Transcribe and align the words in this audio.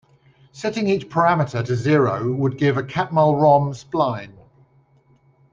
Setting 0.51 0.87
each 0.87 1.09
parameter 1.09 1.63
to 1.63 1.75
zero 1.75 2.33
would 2.33 2.57
give 2.57 2.75
a 2.75 2.81
Catmull-Rom 2.81 3.73
spline. 3.73 4.33